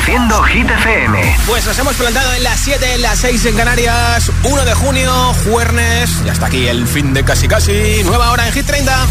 [0.00, 1.36] Reproduciendo Hit FM.
[1.46, 4.30] Pues nos hemos plantado en las 7, en las 6 en Canarias.
[4.44, 5.12] 1 de junio,
[5.44, 6.10] jueves.
[6.24, 8.02] Y hasta aquí el fin de casi casi.
[8.04, 9.06] Nueva hora en Hit 30.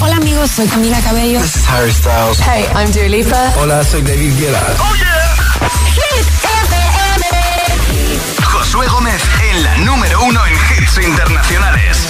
[0.00, 1.40] Hola amigos, soy Camila Cabello.
[1.40, 2.38] This is Harry Styles.
[2.38, 3.52] Hey, I'm Dua Lipa.
[3.60, 4.62] Hola, soy David Guetta.
[4.78, 5.34] ¡Oh, yeah!
[5.92, 6.26] Hit
[6.68, 7.26] FM.
[8.44, 12.06] Josué Gómez en la número uno en hits internacionales.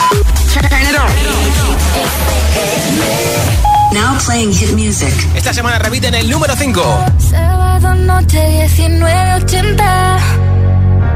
[3.92, 5.12] Now playing hit music.
[5.34, 6.82] Esta semana repiten el número 5.
[7.18, 10.18] Sábado noche 1980.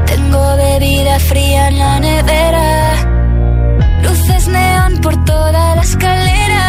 [0.05, 2.93] Tengo bebida fría en la nevera.
[4.03, 6.63] Luces neón por toda la escalera.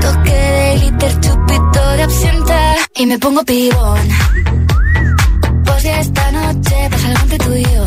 [0.00, 2.74] Toque de glitter, chupito de absenta.
[2.96, 4.08] Y me pongo pibón.
[5.64, 7.86] Pues ya esta noche pasa algo entre tú y yo.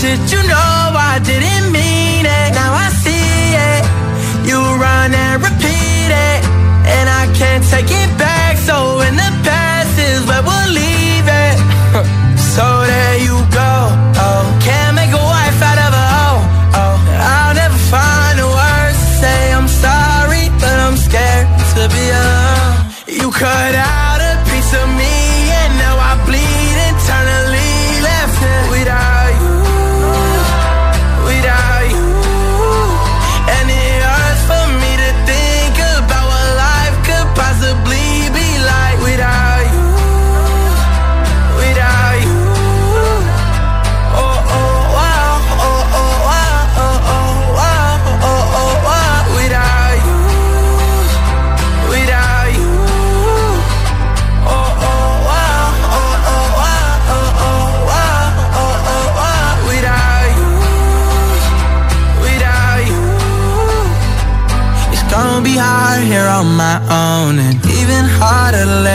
[0.00, 0.39] 是。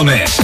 [0.00, 0.39] Gómez.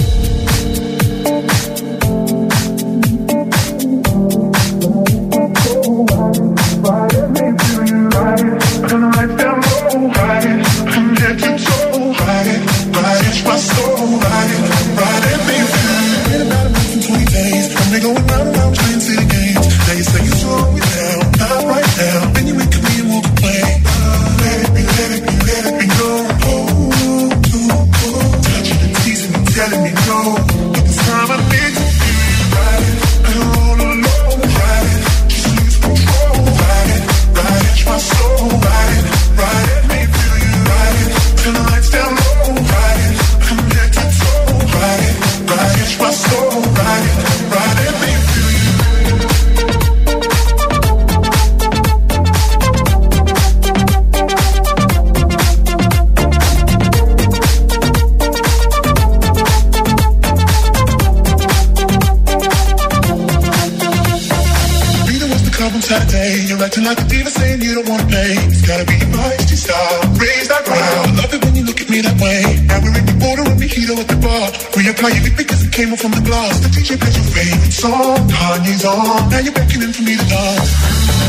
[67.87, 68.43] one place.
[68.51, 69.99] It's gotta be my style.
[70.19, 71.07] Raise that ground.
[71.07, 72.43] I love it when you look at me that way.
[72.67, 74.51] Now we're in the border of mojito at the bar.
[74.75, 76.59] Reapply your lip because it came off from the glass.
[76.59, 78.19] The DJ plays your favorite song.
[78.27, 79.31] Kanye's on.
[79.31, 80.71] Now you're beckoning for me to dance.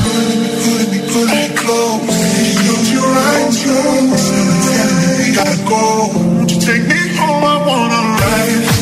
[0.04, 2.18] Put me, put me, pulling me close.
[2.58, 4.24] Close your eyes, close.
[4.66, 5.82] Telling me we gotta go.
[6.42, 7.42] Won't you take me home?
[7.42, 8.77] I wanna ride.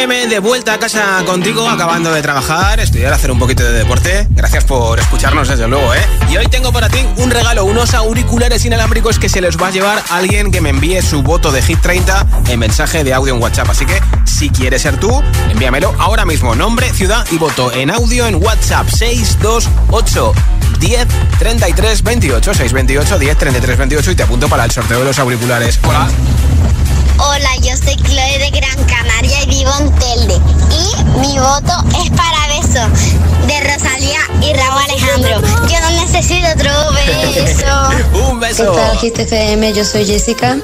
[0.00, 0.28] Gómez.
[0.28, 4.26] de vuelta a casa contigo, acabando de trabajar, estudiar, hacer un poquito de deporte.
[4.30, 6.06] Gracias por escucharnos desde luego, ¿eh?
[6.30, 9.70] Y hoy tengo para ti un regalo, unos auriculares inalámbricos que se los va a
[9.70, 13.42] llevar alguien que me envíe su voto de Hit 30 en mensaje de audio en
[13.42, 13.70] WhatsApp.
[13.70, 16.54] Así que si quieres ser tú, envíamelo ahora mismo.
[16.54, 20.32] Nombre, ciudad y voto en audio en WhatsApp 628
[20.78, 25.18] 10 33 28 628 10 33 28 y te apunto para el sorteo de los
[25.18, 25.80] auriculares.
[25.84, 26.08] Hola.
[27.20, 30.34] Hola, yo soy Chloe de Gran Canaria y vivo en Telde.
[30.70, 31.72] Y mi voto
[32.02, 32.86] es para beso
[33.46, 35.40] de Rosalía y Raúl Alejandro.
[35.68, 38.28] Yo no necesito otro beso.
[38.30, 38.72] Un beso.
[38.72, 39.72] ¿Qué tal, GTFM?
[39.72, 40.58] Yo soy Jessica.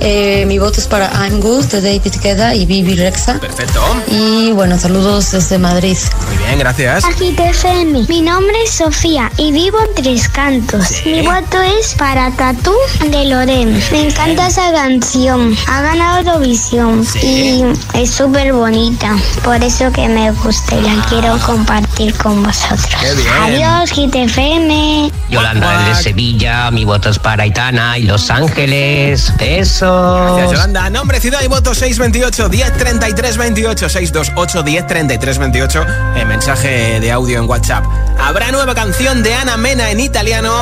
[0.00, 3.38] Eh, mi voto es para I'm Good de David Queda y Vivi Rexa.
[3.40, 3.80] Perfecto.
[4.08, 5.96] Y bueno, saludos desde Madrid.
[6.26, 7.04] Muy bien, gracias.
[7.04, 8.06] Aquí FM.
[8.08, 11.02] Mi nombre es Sofía y vivo en Tres Cantos.
[11.04, 12.74] Mi voto es para Tatú
[13.10, 13.80] de Loren.
[13.92, 15.56] Me encanta esa canción.
[15.68, 17.62] Ha ganado Eurovisión y
[17.94, 19.16] es súper bonita.
[19.42, 22.88] Por eso que me gusta y la quiero compartir con vosotros.
[23.00, 23.28] Qué bien.
[23.42, 25.10] Adiós, GTFM.
[25.28, 29.32] Yolanda de Sevilla, mi voto es para Aitana y Los Ángeles.
[29.38, 29.83] Besos.
[29.84, 30.90] Gracias, Yolanda.
[30.90, 35.86] Nombre, ciudad y voto 628 1033 28 628 1033 28
[36.16, 37.84] en mensaje de audio en WhatsApp.
[38.18, 40.52] Habrá nueva canción de Ana Mena en italiano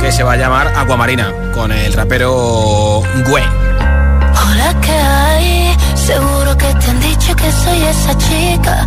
[0.00, 3.42] que se va a llamar Aquamarina con el rapero Gue.
[3.42, 5.76] Hola, ¿qué hay?
[5.94, 8.86] Seguro que te han dicho que soy esa chica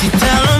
[0.00, 0.59] Tell them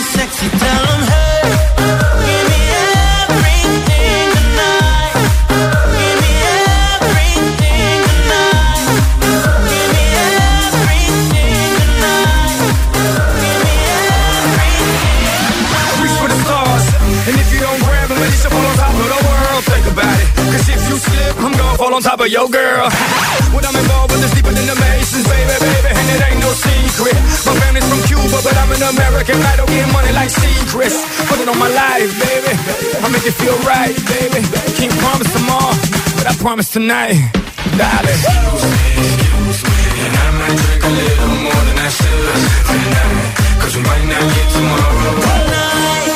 [0.00, 0.88] Sexy, tell.
[15.98, 16.86] Reach for the stars.
[17.26, 19.64] And if you don't grab at least you fall on top of the world.
[19.64, 20.28] Think about it.
[20.52, 22.88] Cause if you slip, I'm gonna fall on top of your girl.
[28.88, 29.36] American.
[29.42, 30.96] I don't get money like secrets.
[31.28, 32.52] Put it on my life, baby.
[33.04, 34.40] I make it feel right, baby.
[34.78, 35.76] Can't promise tomorrow,
[36.16, 37.16] but I promise tonight,
[37.76, 38.16] darling.
[38.16, 39.04] Excuse me,
[39.48, 42.08] excuse me, and I might drink a little more than I should
[42.68, 43.60] tonight.
[43.60, 45.12] Cause we might not get tomorrow.
[45.20, 46.08] Tonight,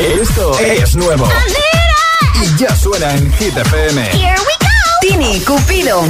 [0.00, 1.28] Esto es nuevo.
[2.42, 4.02] Y ya suena en Hit FM.
[4.12, 4.68] Here we go.
[5.02, 6.02] Tini, Cupido.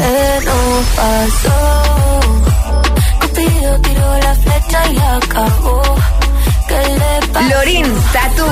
[0.95, 2.21] pasó.
[3.21, 5.83] Cupido tiró la flecha y acabó.
[7.49, 8.47] Lorin, Tatu.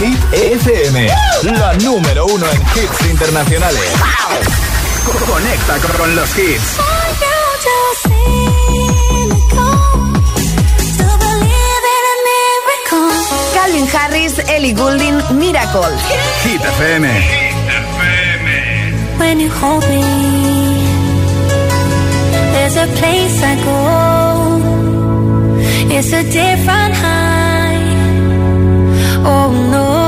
[0.00, 1.08] Hit FM,
[1.42, 3.92] la número uno en hits internacionales.
[5.26, 6.76] Conecta con los hits.
[13.54, 15.96] Calvin Harris, Ellie Goulding, Miracle.
[16.42, 17.49] Hit FM.
[19.20, 20.02] When you hold me,
[22.52, 23.78] there's a place I go.
[25.94, 27.84] It's a different high.
[29.32, 29.99] Oh no,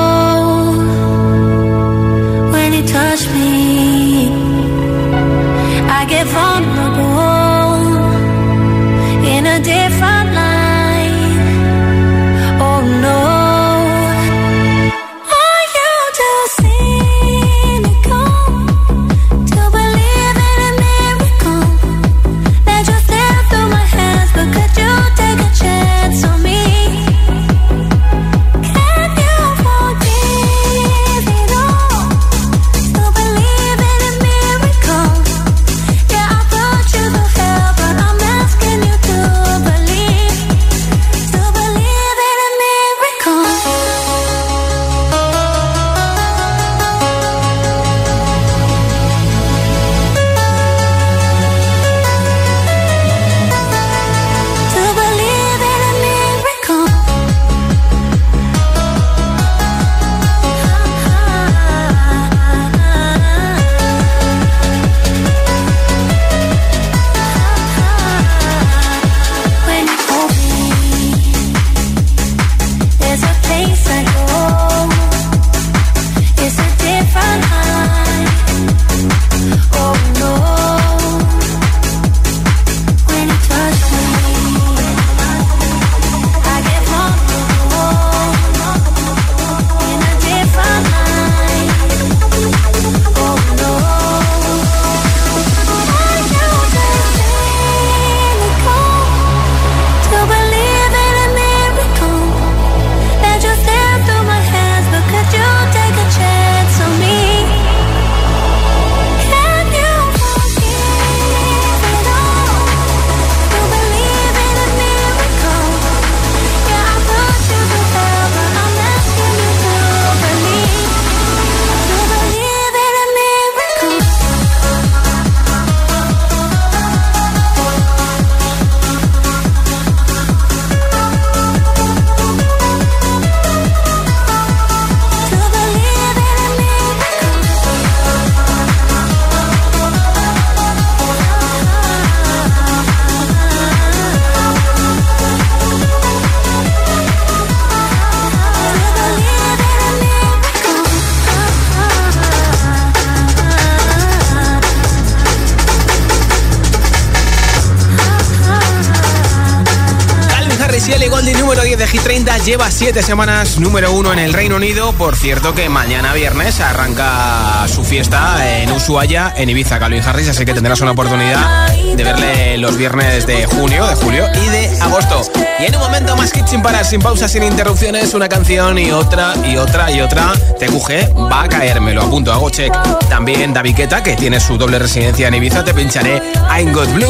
[162.45, 164.93] Lleva 7 semanas número 1 en el Reino Unido.
[164.95, 170.29] Por cierto, que mañana viernes arranca su fiesta en Ushuaia, en Ibiza, Calvin Harris.
[170.29, 174.81] Así que tendrás una oportunidad de verle los viernes de junio, de julio y de
[174.81, 175.23] agosto.
[175.61, 178.91] Y en un momento más hit sin parar, sin pausas, sin interrupciones, una canción y
[178.91, 180.33] otra y otra y otra.
[180.59, 182.75] TQG va a caer, me lo apunto, hago check.
[183.09, 186.21] También David Guetta, que tiene su doble residencia en Ibiza, te pincharé
[186.59, 187.07] I'm Got Blue,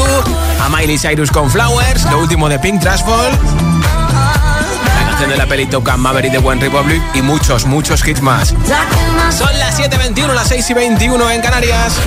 [0.61, 3.31] a Miley Cyrus con Flowers, lo último de Pink Trashfall,
[5.27, 8.49] de la peli Top Gun Maverick de One Republic y muchos, muchos hits más.
[8.49, 11.99] Son las 7.21, las 6.21 en Canarias.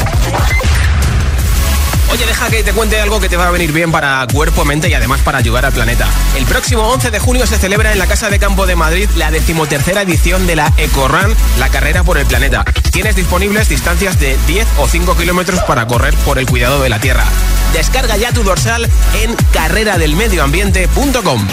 [2.11, 4.88] Oye, deja que te cuente algo que te va a venir bien para cuerpo, mente
[4.88, 6.09] y además para ayudar al planeta.
[6.37, 9.31] El próximo 11 de junio se celebra en la Casa de Campo de Madrid la
[9.31, 12.64] decimotercera edición de la EcoRun, la carrera por el planeta.
[12.92, 17.00] Tienes disponibles distancias de 10 o 5 kilómetros para correr por el cuidado de la
[17.00, 17.24] Tierra.
[17.72, 21.46] Descarga ya tu dorsal en carreradelmedioambiente.com.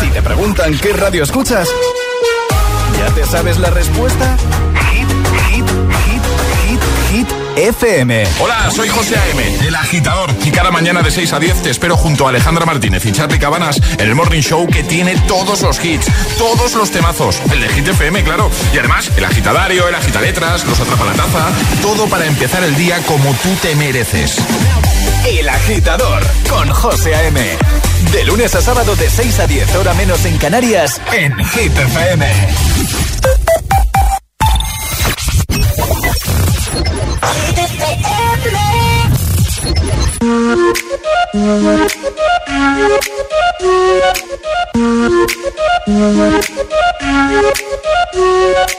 [0.00, 1.68] Si te preguntan qué radio escuchas,
[2.98, 4.36] ¿ya te sabes la respuesta?
[4.92, 5.08] Hit,
[5.48, 5.66] hit,
[6.06, 6.22] hit,
[6.66, 7.28] hit, hit.
[7.56, 8.26] FM.
[8.40, 10.30] Hola, soy José A.M., el agitador.
[10.44, 13.38] Y cada mañana de 6 a 10 te espero junto a Alejandra Martínez y Charlie
[13.38, 16.06] Cabanas en el Morning Show que tiene todos los hits,
[16.38, 17.40] todos los temazos.
[17.52, 18.50] El de Hit FM, claro.
[18.72, 21.48] Y además, el agitadario, el agitaletras, los atrapalataza.
[21.82, 24.38] Todo para empezar el día como tú te mereces.
[25.26, 27.58] El agitador con José A.M.
[28.12, 32.26] De lunes a sábado de 6 a 10, hora menos en Canarias, en Hit FM.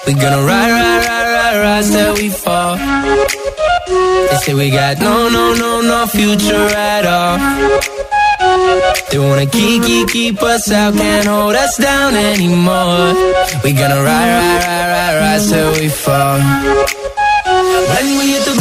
[0.05, 2.75] We gonna ride, ride, ride, ride, ride till we fall.
[4.29, 8.00] They say we got no, no, no, no future at all.
[9.11, 13.13] They wanna keep, keep, keep us out, can't hold us down anymore.
[13.63, 16.39] We gonna ride, ride, ride, ride, ride till we fall.
[17.91, 18.55] When we hit the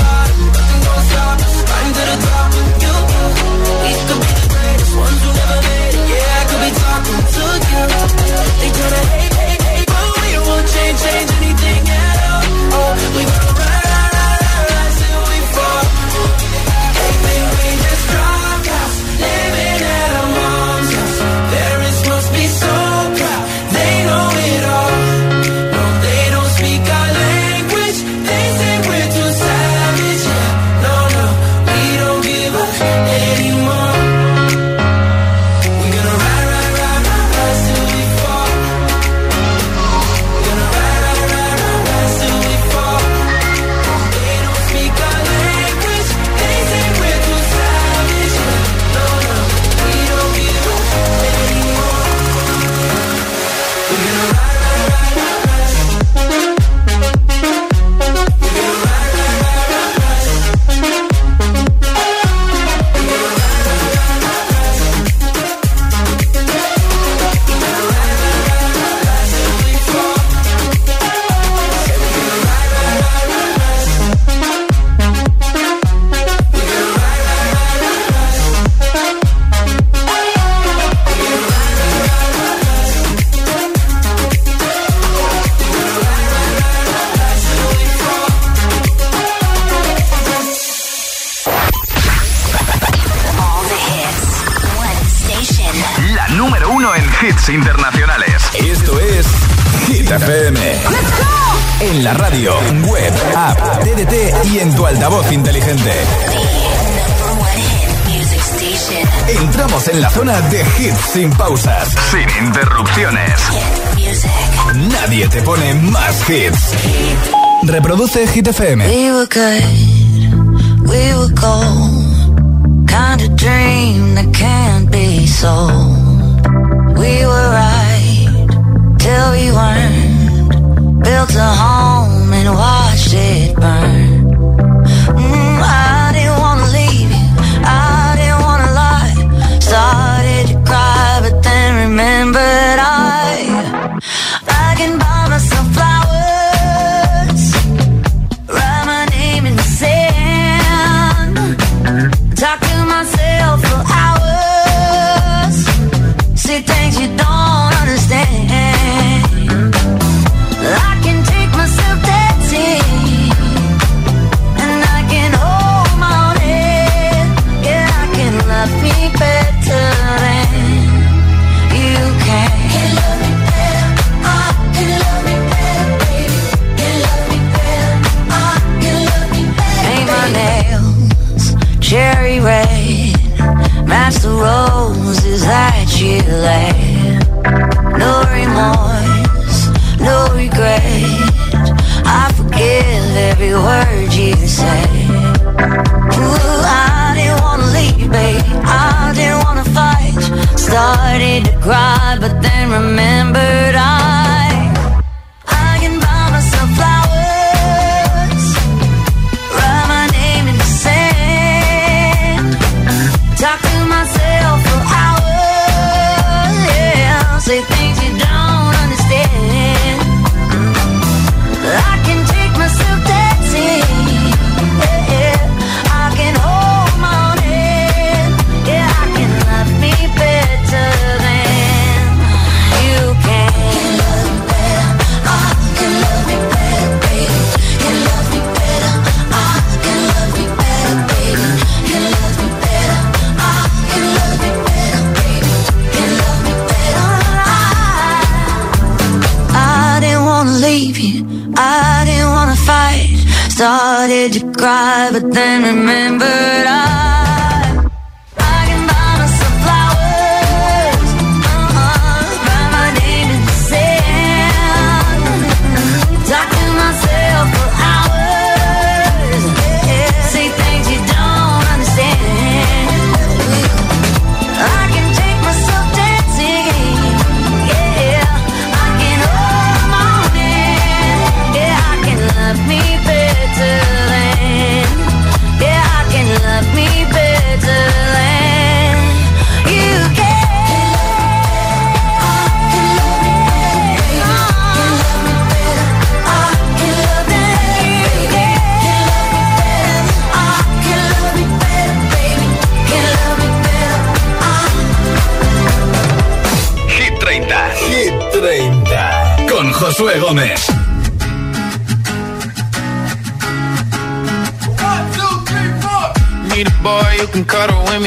[255.33, 256.40] Then remember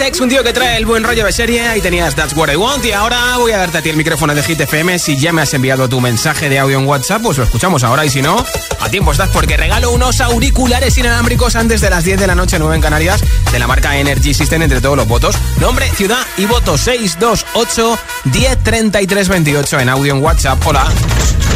[0.00, 1.66] Alex, un tío que trae el buen rollo de serie.
[1.66, 2.84] Ahí tenías That's What I Want.
[2.84, 4.98] Y ahora voy a darte a ti el micrófono de Hit FM.
[4.98, 8.04] Si ya me has enviado tu mensaje de audio en WhatsApp, pues lo escuchamos ahora.
[8.04, 8.44] Y si no,
[8.80, 12.58] a tiempo estás porque regalo unos auriculares inalámbricos antes de las 10 de la noche,
[12.58, 15.34] 9 en Canarias, de la marca Energy System entre todos los votos.
[15.58, 20.64] Nombre, ciudad y voto 628 103328 en audio en WhatsApp.
[20.64, 20.86] Hola.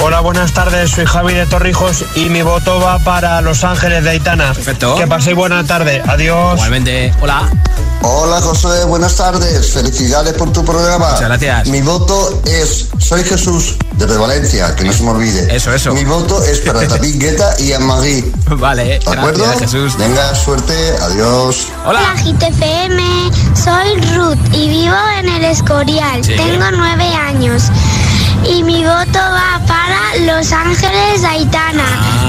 [0.01, 0.91] Hola, buenas tardes.
[0.91, 4.53] Soy Javi de Torrijos y mi voto va para Los Ángeles de Aitana.
[4.53, 4.97] Perfecto.
[4.97, 6.03] Que paséis buena tarde.
[6.05, 6.55] Adiós.
[6.55, 7.13] Igualmente.
[7.21, 7.49] Hola.
[8.05, 9.71] Hola José, buenas tardes.
[9.73, 11.11] Felicidades por tu programa.
[11.13, 11.69] Muchas gracias.
[11.69, 15.55] Mi voto es Soy Jesús desde Valencia, que no se me olvide.
[15.55, 15.93] Eso, eso.
[15.93, 18.33] Mi voto es para David Guetta y Amagui.
[18.57, 19.45] Vale, ¿De acuerdo?
[19.45, 19.97] gracias, Jesús.
[19.99, 20.75] Venga, suerte.
[21.03, 21.69] Adiós.
[21.87, 22.15] Hola.
[22.25, 26.25] GTFM, soy Ruth y vivo en el Escorial.
[26.25, 26.33] Sí.
[26.37, 27.65] Tengo nueve años.
[28.45, 31.85] Y mi voto va para Los Ángeles Aitana.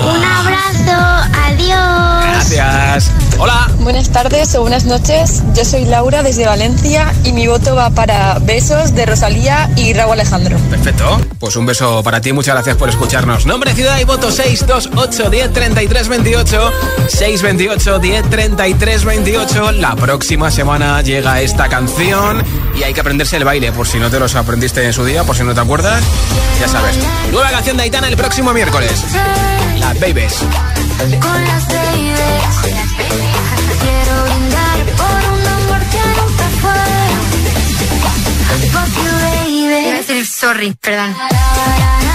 [0.06, 2.26] Un abrazo, adiós.
[2.26, 3.12] Gracias.
[3.39, 3.69] Hola.
[3.80, 5.43] Buenas tardes o buenas noches.
[5.54, 10.13] Yo soy Laura desde Valencia y mi voto va para Besos de Rosalía y Raúl
[10.13, 10.58] Alejandro.
[10.69, 11.19] Perfecto.
[11.39, 13.45] Pues un beso para ti, muchas gracias por escucharnos.
[13.45, 16.71] Nombre, ciudad y voto 628 1033 28
[17.10, 19.71] 628 1033 28.
[19.73, 22.43] La próxima semana llega esta canción
[22.75, 25.23] y hay que aprenderse el baile, por si no te los aprendiste en su día,
[25.23, 26.03] por si no te acuerdas,
[26.59, 26.97] ya sabes.
[27.31, 29.03] Nueva canción de Aitana el próximo miércoles.
[29.77, 30.39] Las Babies.
[40.34, 41.15] Sorry, perdón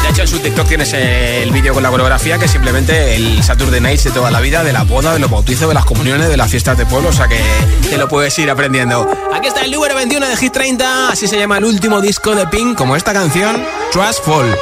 [0.02, 3.80] De hecho, en su TikTok tienes el vídeo con la coreografía, que simplemente el Saturday
[3.80, 6.36] Nights de toda la vida, de la boda, de los bautizos, de las comuniones, de
[6.36, 7.40] las fiestas de pueblo, o sea que
[7.88, 9.08] te lo puedes ir aprendiendo.
[9.32, 12.46] Aquí está el número 21 de Hit 30, así se llama el último disco de
[12.46, 14.56] Pink, como esta canción, Trust Fall.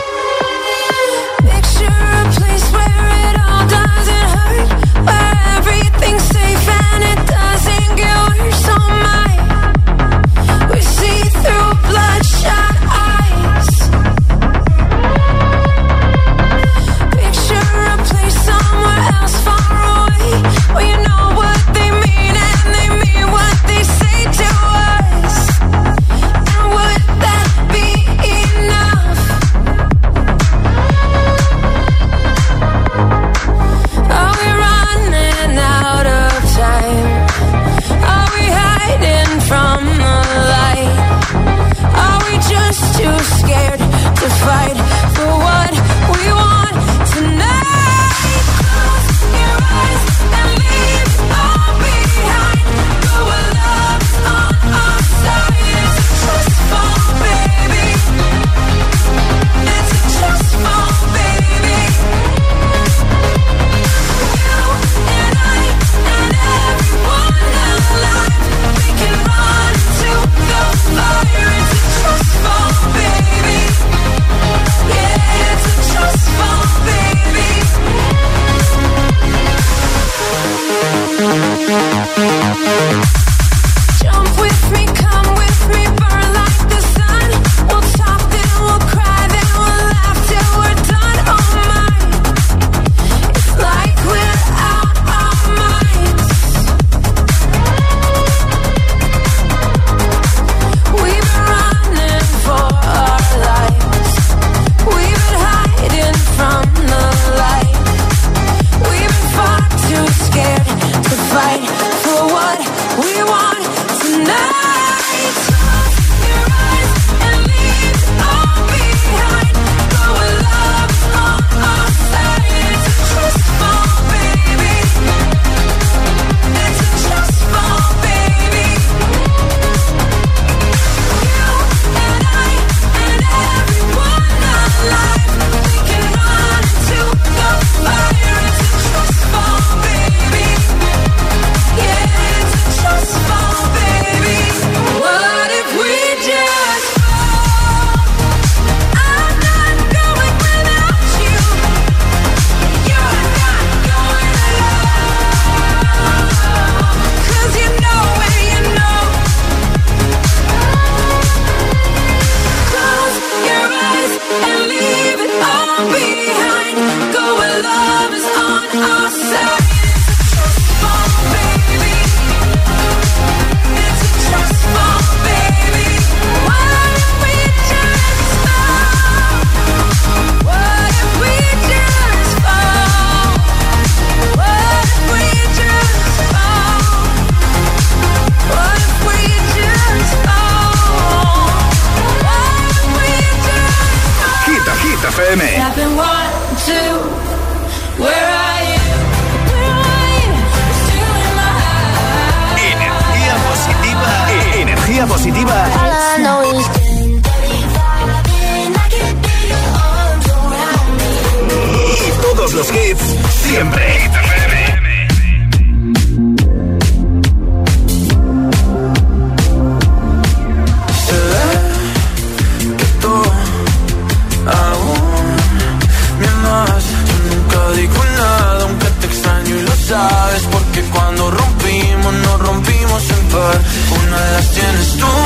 [234.37, 235.26] left in a storm.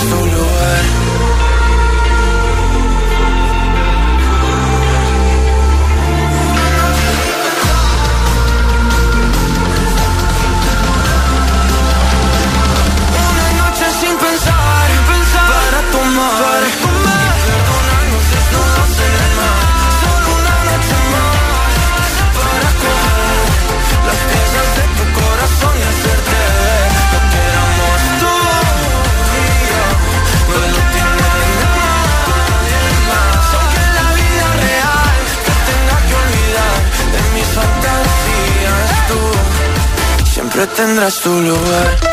[0.00, 0.97] tu lugar.
[40.98, 42.07] tendrás tu lugar.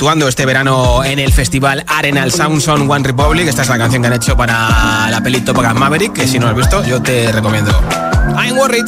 [0.00, 3.46] Actuando este verano en el festival Arenal Sounds on One Republic.
[3.46, 6.38] Esta es la canción que han hecho para la peli Top Gun Maverick, que si
[6.38, 7.70] no has visto, yo te recomiendo.
[8.34, 8.86] I'm worried.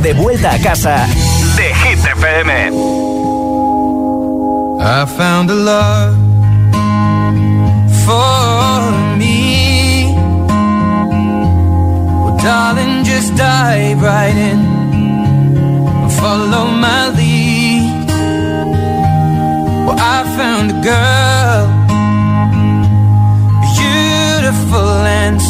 [0.00, 1.06] De vuelta a casa
[1.56, 2.50] de Hit FM.
[4.80, 6.16] I found a love
[8.06, 10.14] for me.
[16.18, 17.10] Follow my
[19.98, 21.66] I found a girl,
[23.76, 25.49] beautiful and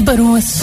[0.00, 0.62] Barões.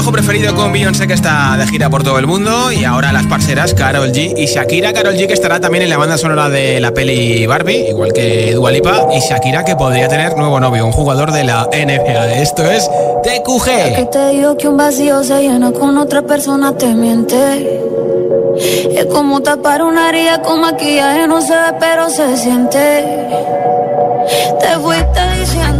[0.00, 3.26] Pelirrojo preferido con Beyoncé que está de gira por todo el mundo y ahora las
[3.26, 4.94] parceras Carol G y Shakira.
[4.94, 8.54] Carol G que estará también en la banda sonora de la peli Barbie, igual que
[8.54, 12.40] Dua Lipa y Shakira que podría tener nuevo novio, un jugador de la NBA.
[12.40, 12.88] Esto es
[13.24, 13.96] TQG.
[13.96, 17.82] Que te digo que un vacío se llena con otra persona te miente.
[18.96, 21.40] Es como tapar una herida con maquillaje, no
[21.78, 23.04] pero se siente.
[24.60, 25.79] Te fuiste diciendo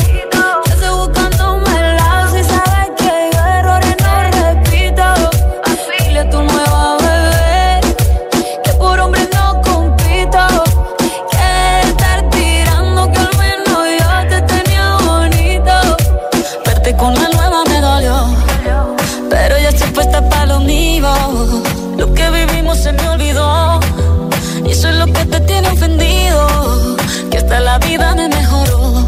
[27.31, 29.05] Que hasta la vida me mejoró,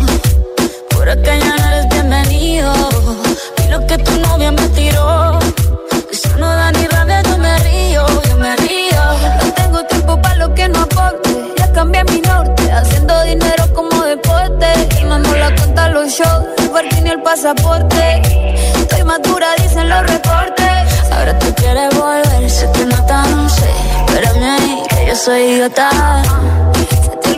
[0.91, 2.73] por acá ya no eres bienvenido.
[3.65, 5.39] Y lo que tu novia me tiró,
[6.09, 9.01] eso no da ni rabia, yo me río, yo me río.
[9.43, 11.29] No tengo tiempo para lo que no aporte.
[11.57, 14.67] Ya cambié mi norte, haciendo dinero como deporte.
[15.01, 16.45] Y no la cuenta los shows,
[16.79, 18.21] el y el pasaporte.
[18.79, 21.11] Estoy madura, dicen los reportes.
[21.11, 23.69] Ahora tú quieres volver, te nota, no sé.
[24.07, 25.89] Espérame ahí, que yo soy idiota.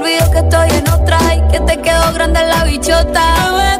[0.05, 3.25] Olvidó que estoy en otra y que te quedó grande la bichota.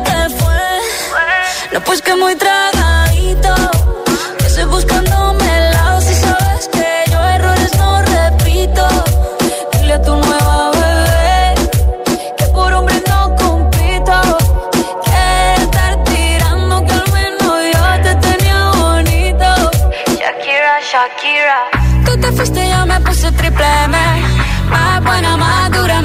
[0.03, 1.71] ¿qué fue?
[1.71, 3.53] No, pues que muy tragadito.
[4.39, 8.87] Que estoy buscándome el lado si sabes que yo errores no repito.
[9.73, 11.53] Dile a tu nueva bebé
[12.37, 14.17] que por hombre no compito.
[15.05, 19.49] Que estar tirando que al menos yo te tenía bonito.
[20.19, 21.59] Shakira, Shakira.
[22.03, 23.97] Tú te fuiste y yo me puse triple M.
[24.71, 26.04] Más buena, más dura.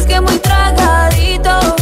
[0.00, 1.79] Pues que muy tragadito.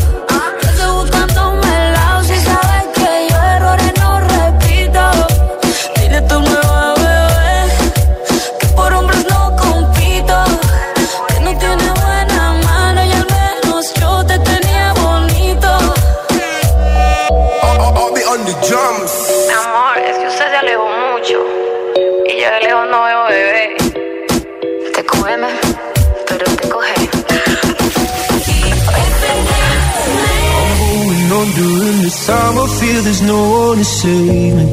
[32.09, 34.67] This time, I feel there's no one to save me.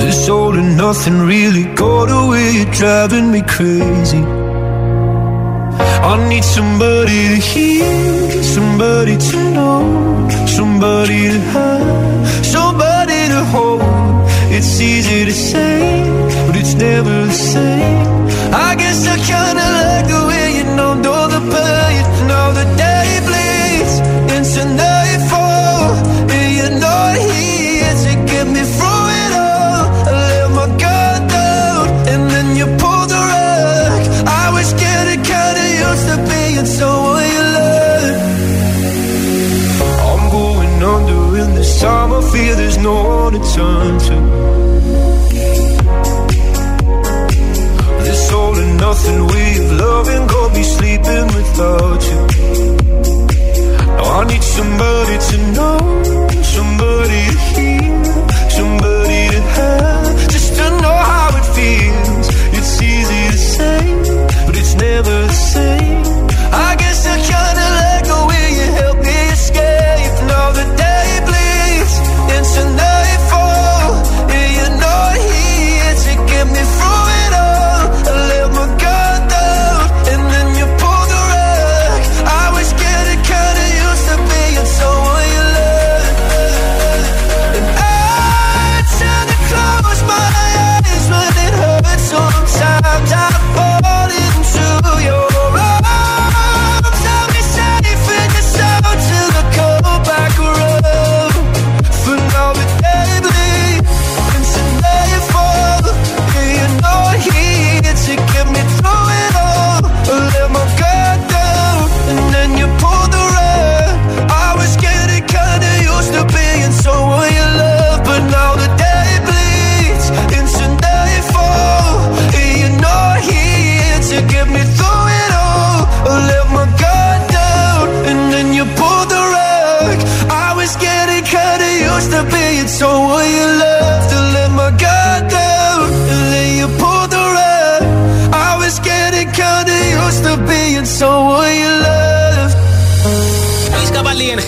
[0.00, 4.22] This all and nothing really got away, you're driving me crazy.
[6.10, 9.80] I need somebody to hear, somebody to know,
[10.58, 13.82] somebody to have, somebody to hold.
[14.56, 15.80] It's easy to say,
[16.46, 18.08] but it's never the same.
[18.68, 20.90] I guess I kinda like the way you know.
[22.80, 22.89] en
[24.54, 24.89] to know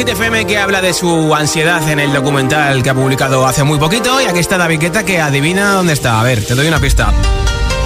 [0.04, 4.20] Hit que habla de su ansiedad en el documental que ha publicado hace muy poquito.
[4.20, 6.18] Y aquí está David Guetta que adivina dónde está.
[6.18, 7.12] A ver, te doy una pista.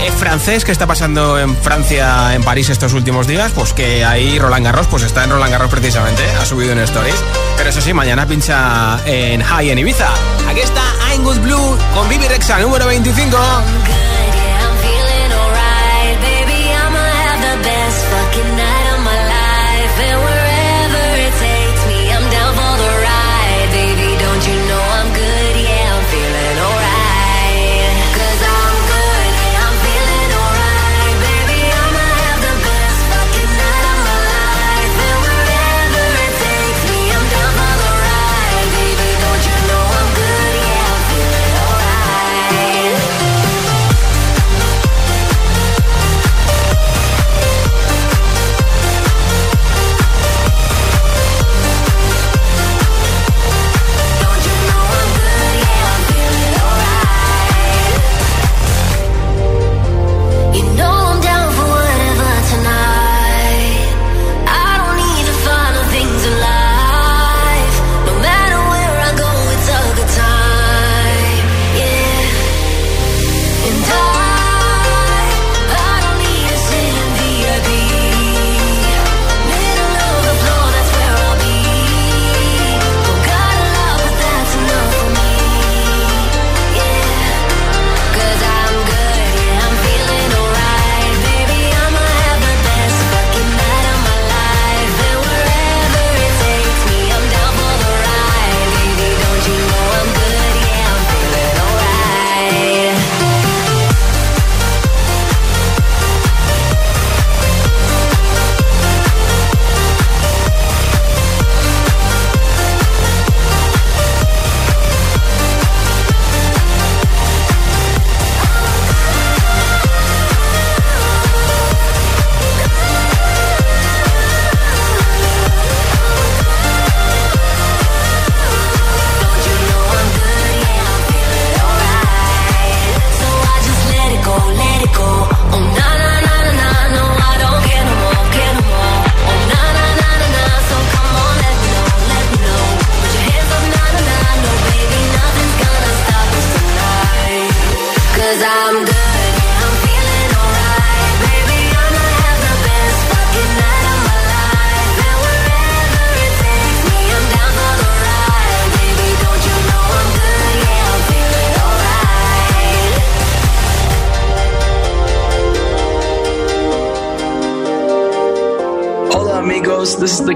[0.02, 4.38] Es francés que está pasando en Francia, en París estos últimos días, pues que ahí
[4.38, 7.22] Roland Garros, pues está en Roland Garros precisamente, ha subido en Stories.
[7.56, 10.08] Pero eso sí, mañana pincha en High en Ibiza.
[10.48, 13.36] Aquí está I'm Blue con Vivi Rexa, número 25.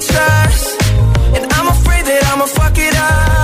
[0.00, 0.82] To trust,
[1.36, 3.43] and I'm afraid that I'ma fuck it up.